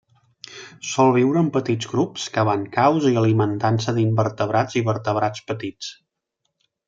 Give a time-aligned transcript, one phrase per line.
[0.91, 5.93] Sol viure en petits grups, cavant caus i alimentant-se d'invertebrats i vertebrats petits.